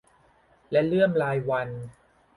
[0.71, 1.71] และเลื่อมลายวรรณ